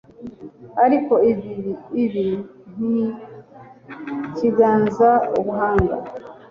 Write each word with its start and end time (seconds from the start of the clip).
ariko 0.85 1.13
ikibi 1.31 2.27
ntikiganza 2.73 5.09
ubuhanga 5.37 5.95